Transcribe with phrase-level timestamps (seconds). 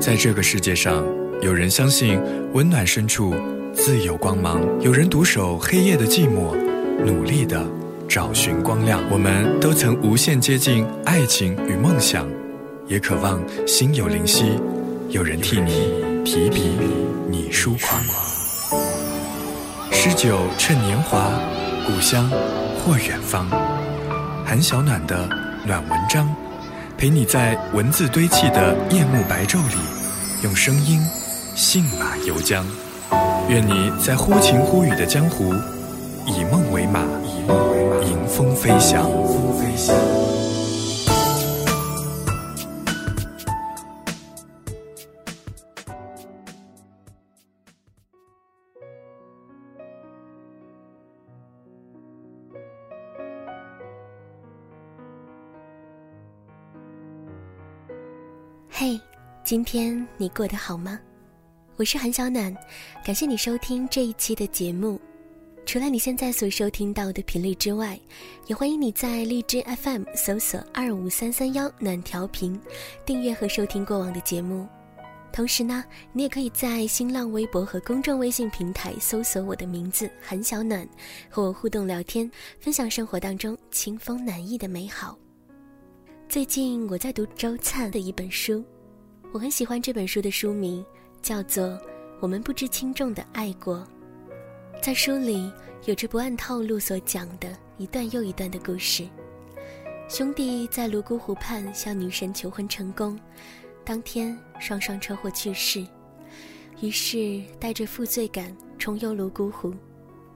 [0.00, 1.04] 在这个世界上，
[1.42, 2.20] 有人相信
[2.52, 3.34] 温暖深处
[3.74, 6.54] 自有光芒，有人独守黑夜的寂寞，
[7.04, 7.66] 努力的
[8.08, 9.02] 找寻光亮。
[9.10, 12.26] 我们都曾无限接近爱情与梦想，
[12.86, 14.52] 也渴望心有灵犀，
[15.08, 15.92] 有人替你
[16.24, 16.70] 提笔，
[17.28, 18.00] 你疏狂。
[19.90, 21.28] 诗酒趁年华，
[21.86, 22.30] 故乡
[22.80, 23.48] 或远方。
[24.46, 25.28] 韩小暖的
[25.66, 26.32] 暖文章，
[26.98, 29.76] 陪你在文字堆砌的夜幕白昼里，
[30.42, 31.00] 用声音
[31.54, 32.64] 信马由缰。
[33.48, 35.54] 愿你在忽晴忽雨的江湖，
[36.26, 36.98] 以梦为马，
[38.04, 39.08] 迎风飞翔。
[39.60, 40.27] 嘿，
[59.48, 61.00] 今天你过得好吗？
[61.76, 62.54] 我是韩小暖，
[63.02, 65.00] 感谢你收听这一期的节目。
[65.64, 67.98] 除了你现在所收听到的频率之外，
[68.46, 72.60] 也欢迎你在荔枝 FM 搜索二五三三幺暖调频，
[73.06, 74.68] 订阅和收听过往的节目。
[75.32, 75.82] 同时呢，
[76.12, 80.86] 你也可以在新浪微博和公众微信平台搜索我的名字韩小暖，
[81.30, 85.18] 和我互动聊天，分享生活当中清风暖意的美好。
[86.28, 88.62] 最近我在读周灿的一本书，
[89.30, 90.84] 我很喜欢这本书的书名，
[91.20, 91.66] 叫做
[92.18, 93.76] 《我们不知轻重的爱过》。
[94.82, 95.52] 在书里
[95.84, 99.06] 有着不按套路所讲的一段又一段的故事。
[100.08, 103.20] 兄弟在泸沽湖畔向女神求婚成功，
[103.84, 105.86] 当天双双车祸去世，
[106.80, 109.74] 于是带着负罪感重游泸沽湖，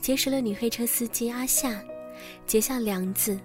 [0.00, 1.80] 结识了女黑车司机阿夏，
[2.44, 3.38] 结下梁子。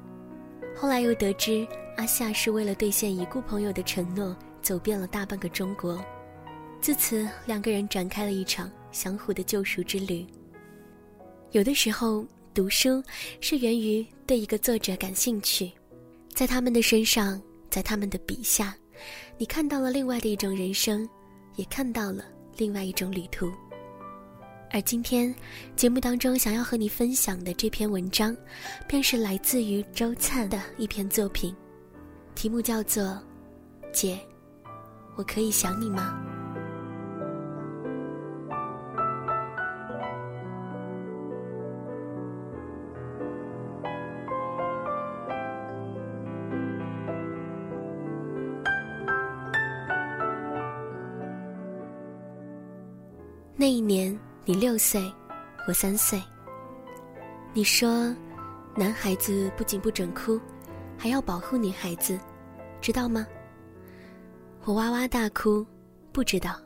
[0.76, 1.68] 后来又得知。
[1.98, 4.36] 阿夏是为了兑现已故朋友的承诺，
[4.66, 6.04] 走遍了大半个中国。
[6.82, 10.26] 自此，两个人展开了一场相互的救赎之旅。
[11.52, 13.02] 有的时候，读书
[13.40, 15.72] 是源于对一个作者感兴趣，
[16.34, 17.40] 在他们的身上，
[17.70, 18.76] 在他们的笔下，
[19.38, 21.08] 你看到了另外的一种人生，
[21.58, 22.26] 也看到了
[22.58, 23.52] 另外一种旅途。
[24.72, 25.34] 而今天
[25.76, 28.36] 节目当中想要和你分享的这篇文章，
[28.88, 31.56] 便是来自于周灿的一篇作品。
[32.34, 33.04] 题目叫做
[33.94, 34.20] 《姐，
[35.18, 36.22] 我可以想你吗？》
[53.58, 55.02] 那一年你六岁，
[55.66, 56.22] 我三岁。
[57.54, 58.14] 你说，
[58.76, 60.40] 男孩子不仅不准哭。
[60.98, 62.20] 还要保护女孩子，
[62.82, 63.26] 知道吗？
[64.66, 65.64] 我哇哇大哭，
[66.12, 66.60] 不知道。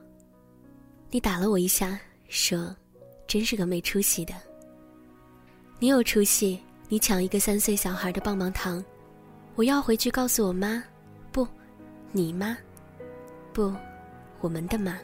[1.11, 1.99] 你打了我一下，
[2.29, 2.73] 说
[3.27, 4.33] ：“真是个没出息的。”
[5.79, 8.81] 你有出息，你抢一个三岁小孩的棒棒糖，
[9.55, 10.81] 我要回去告诉我妈，
[11.33, 11.45] 不，
[12.13, 12.57] 你妈，
[13.51, 13.75] 不，
[14.39, 14.97] 我们的妈。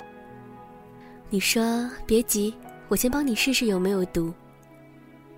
[1.29, 2.55] 你说别急，
[2.87, 4.33] 我先帮你试试有没有毒。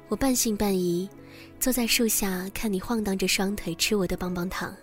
[0.09, 1.09] 我半信半疑。
[1.59, 4.75] 坐在树下看你晃荡着双腿吃我的棒棒糖。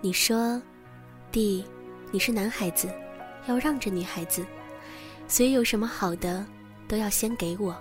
[0.00, 0.60] 你说
[1.32, 1.64] ：“弟，
[2.10, 2.88] 你是男孩子，
[3.48, 4.44] 要让着女孩子，
[5.26, 6.46] 所以有什么好的
[6.86, 7.74] 都要先给我。”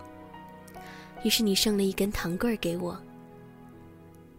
[1.24, 3.00] 于是你剩了一根糖棍儿给我。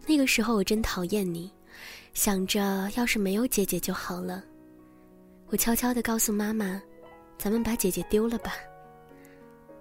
[0.05, 1.49] 那个时候我真讨厌你，
[2.13, 4.43] 想着要是没有姐姐就好了。
[5.47, 6.81] 我悄悄地告诉妈妈
[7.37, 8.55] ：“咱们把姐姐丢了吧。”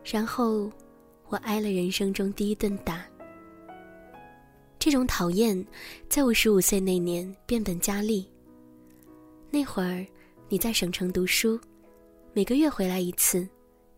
[0.04, 0.70] 然后
[1.28, 3.02] 我挨了人生中第一顿打。
[4.78, 5.66] 这种讨厌，
[6.08, 8.28] 在我十五岁那年变本加厉。
[9.54, 10.06] 那会儿，
[10.48, 11.60] 你在省城读书，
[12.32, 13.46] 每个月回来一次，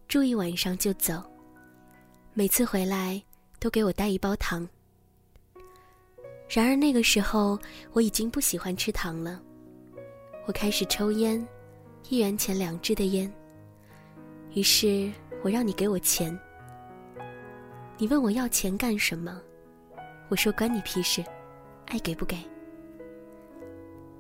[0.09, 1.22] 住一晚上就走。
[2.32, 3.22] 每次回来
[3.60, 4.69] 都给我带一包糖。
[6.48, 7.56] 然而那个时候，
[7.93, 9.41] 我已经不喜欢吃糖了。
[10.47, 11.47] 我开始抽烟，
[12.09, 13.32] 一元钱两支的烟。
[14.55, 15.08] 于是
[15.44, 16.37] 我让你给我钱。
[17.96, 19.40] 你问我要钱干什么？
[20.28, 21.25] 我说关你屁事，
[21.87, 22.37] 爱给不给？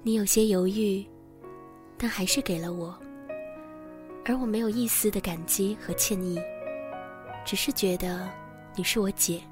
[0.04, 1.04] 你有些犹豫，
[1.96, 2.96] 但还是给了我。
[4.24, 6.40] 而我没有一丝的感激和歉意，
[7.44, 8.28] 只是觉得
[8.74, 9.42] 你是我姐，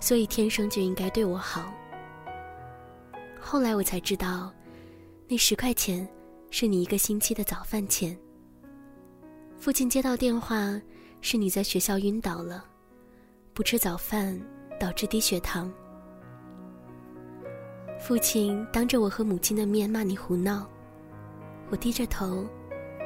[0.00, 1.72] 所以天生就应该对我好。
[3.38, 4.52] 后来我才知道，
[5.28, 6.08] 那十块钱
[6.50, 8.16] 是你一个星期的早饭钱。
[9.58, 10.80] 父亲接到电话，
[11.20, 12.64] 是你在学校晕倒了，
[13.52, 14.40] 不吃早饭
[14.80, 15.72] 导致低血糖。
[18.00, 20.68] 父亲当着我和母亲的面骂你胡闹，
[21.70, 22.46] 我低着头，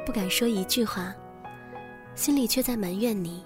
[0.04, 1.14] 不敢说一句话，
[2.14, 3.42] 心里却在埋怨你。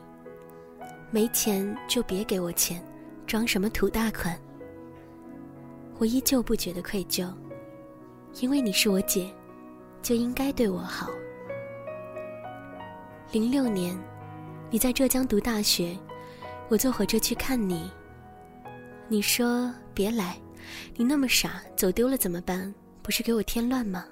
[1.11, 2.85] 没钱就别给我钱，
[3.27, 4.37] 装什么土大款？
[5.99, 7.33] 我依旧不觉得愧疚，
[8.41, 9.33] 因为你是我姐，
[10.03, 11.09] 就应该对我好。
[13.31, 13.97] 零六年，
[14.71, 15.97] 你在浙江读大学，
[16.69, 17.89] 我坐火车去看你。
[19.07, 20.37] 你说别来，
[20.97, 22.75] 你那么傻，走丢了怎么办？
[23.03, 24.05] 不是给我添乱吗？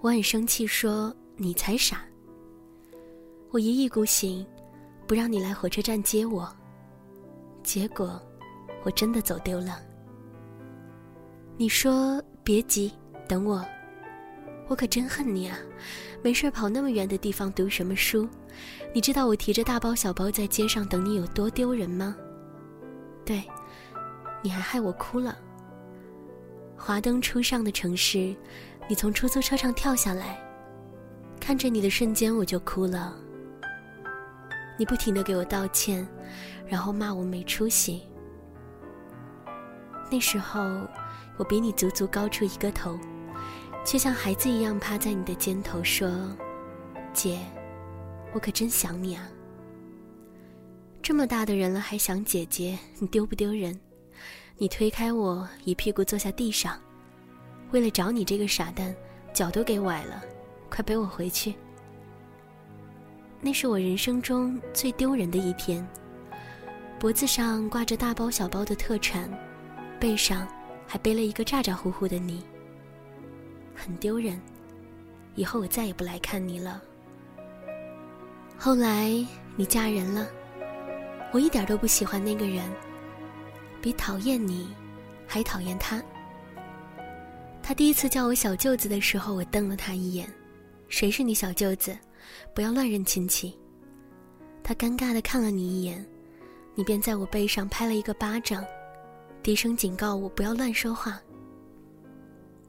[0.00, 2.02] 我很生气，说你才傻。
[3.50, 4.46] 我一意孤行，
[5.06, 6.48] 不让你来火车站接我。
[7.62, 8.20] 结果，
[8.84, 9.80] 我真的走丢了。
[11.56, 12.92] 你说别急，
[13.26, 13.64] 等我。
[14.68, 15.56] 我可真恨你啊！
[16.22, 18.28] 没事跑那么远的地方读什么书？
[18.92, 22.16] 你知道我提着大包小包在街上等你有多丢人吗？
[23.24, 23.44] 对，
[24.42, 25.38] 你还害我哭了。
[26.76, 28.34] 华灯初上的城市，
[28.88, 30.38] 你从出租车上跳下来，
[31.40, 33.16] 看着你的瞬间我就哭了。
[34.78, 36.06] 你不停的给我道歉，
[36.66, 38.02] 然后骂我没出息。
[40.10, 40.86] 那时候，
[41.36, 42.98] 我比你足足高出一个头。
[43.84, 46.10] 却像孩子一样趴在你的肩头说
[47.14, 47.38] ：“姐，
[48.32, 49.28] 我可真想你啊！
[51.00, 53.78] 这么大的人了还想姐姐，你丢不丢人？”
[54.58, 56.76] 你推开我，一屁股坐下地上，
[57.72, 58.94] 为了找你这个傻蛋，
[59.32, 60.22] 脚都给崴了，
[60.70, 61.54] 快背我回去。
[63.40, 65.86] 那是我人生中最丢人的一天，
[66.98, 69.30] 脖子上挂着大包小包的特产，
[70.00, 70.48] 背上
[70.86, 72.42] 还背了一个咋咋呼呼的你。
[73.74, 74.40] 很丢人，
[75.34, 76.82] 以后我再也不来看你了。
[78.56, 79.10] 后来
[79.54, 80.26] 你嫁人了，
[81.30, 82.64] 我一点都不喜欢那个人，
[83.82, 84.74] 比讨厌你
[85.26, 86.02] 还讨厌他。
[87.66, 90.32] 他第一次叫我小舅子的时候，我瞪了他一眼
[90.86, 91.98] ：“谁是你小舅子？
[92.54, 93.52] 不要乱认亲戚。”
[94.62, 96.06] 他尴尬的看了你一眼，
[96.76, 98.64] 你便在我背上拍了一个巴掌，
[99.42, 101.20] 低声警告我不要乱说话。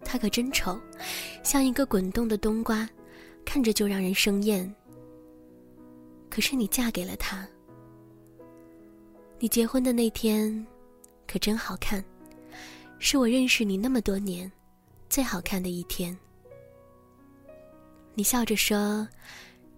[0.04, 0.76] 他可真丑，
[1.44, 2.90] 像一个滚动的冬瓜，
[3.46, 4.74] 看着就让人生厌。
[6.28, 7.48] 可是你嫁给了他，
[9.38, 10.66] 你结婚的那天，
[11.28, 12.04] 可真好看，
[12.98, 14.52] 是我认识你那么多年
[15.10, 16.18] 最好看的一天。
[18.14, 19.08] 你笑着说：“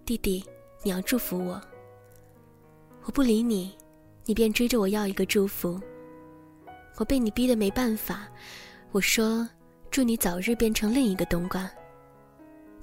[0.04, 0.44] 弟弟，
[0.82, 1.60] 你要祝福我。”
[3.04, 3.76] 我不理你，
[4.24, 5.80] 你便追着我要一个祝福。
[6.96, 8.28] 我被你逼得没办法，
[8.92, 9.48] 我说。
[9.90, 11.68] 祝你早日变成另一个冬瓜。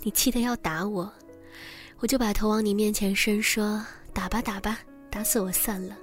[0.02, 1.10] 你气得要打我，
[2.00, 3.82] 我就把头往你面前伸，说
[4.14, 4.80] ：“打吧，打吧，
[5.10, 5.98] 打死我算了。”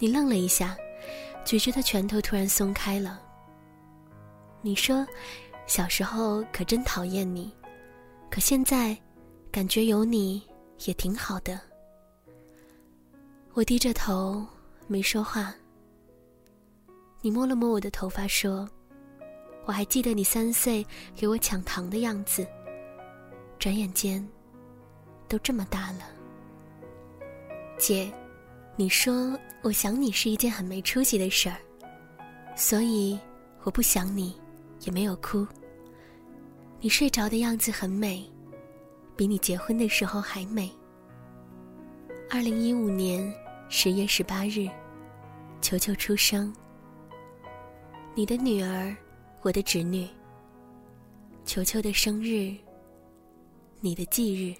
[0.00, 0.76] 你愣了一下，
[1.44, 3.22] 举着的拳头突然松开了。
[4.62, 5.06] 你说
[5.66, 7.52] ：“小时候可真讨厌你，
[8.30, 8.96] 可现在，
[9.50, 10.42] 感觉有你
[10.86, 11.60] 也挺好的。”
[13.52, 14.46] 我低着头
[14.86, 15.54] 没说话。
[17.20, 18.68] 你摸了摸我的头发，说。
[19.64, 22.44] 我还记得你三岁给我抢糖的样子，
[23.60, 24.26] 转眼间
[25.28, 26.00] 都这么大了。
[27.78, 28.12] 姐，
[28.74, 31.56] 你说我想你是一件很没出息的事儿，
[32.56, 33.16] 所以
[33.62, 34.34] 我不想你，
[34.84, 35.46] 也没有哭。
[36.80, 38.24] 你睡着的样子很美，
[39.16, 40.70] 比你结婚的时候还美。
[42.30, 43.32] 二零一五年
[43.68, 44.68] 十月十八日，
[45.60, 46.52] 球球出生，
[48.14, 48.94] 你的女儿。
[49.44, 50.06] 我的侄女，
[51.44, 52.54] 球球的生日，
[53.80, 54.54] 你的忌日。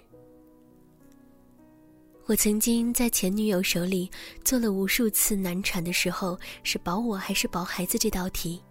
[2.25, 4.11] 我曾经在前女友手里
[4.43, 8.61] 做了无数次难产的时候是保我还是保孩子这道题，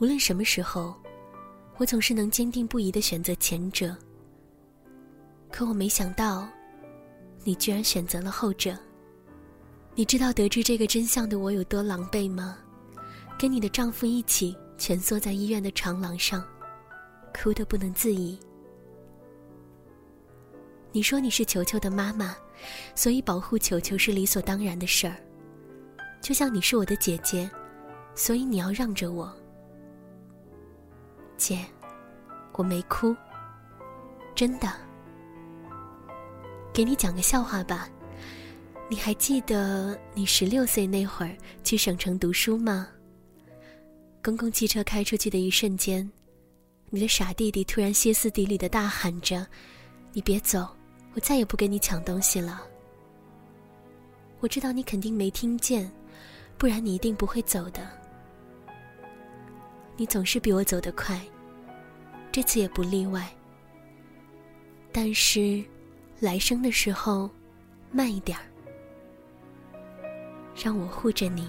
[0.00, 0.94] 无论什么时候，
[1.76, 3.96] 我总是能坚定不移的选择前者。
[5.50, 6.48] 可我没想到，
[7.44, 8.76] 你居然选择了后者。
[9.94, 12.58] 你知道得知这个真相的我有多狼狈吗？
[13.36, 14.56] 跟你的丈夫一起。
[14.80, 16.40] 蜷缩在医院的长廊上，
[17.34, 18.38] 哭得不能自已。
[20.92, 22.36] 你说你是球球的妈妈，
[22.94, 25.16] 所以保护球球是理所当然的事儿。
[26.20, 27.50] 就像你是我的姐姐，
[28.14, 29.36] 所以你要让着我。
[31.38, 31.64] 姐，
[32.52, 33.16] 我没哭，
[34.34, 34.70] 真的。
[36.74, 37.88] 给你讲个笑话吧，
[38.90, 42.88] 你还记得你十六岁那会儿去省城读书吗？
[44.22, 46.08] 公共汽车开出去的一瞬间，
[46.90, 49.46] 你的傻弟弟突然歇斯底里的大喊着
[50.12, 50.68] ：“你别走，
[51.14, 52.62] 我再也不跟你抢东西了。”
[54.40, 55.90] 我知道你肯定没听见，
[56.56, 57.80] 不然你一定不会走的。
[59.98, 61.20] 你总是比我走得快，
[62.30, 63.28] 这次也不例外。
[64.92, 65.60] 但是
[66.20, 67.28] 来生的时候
[67.90, 68.44] 慢一点儿，
[70.54, 71.48] 让我护着你。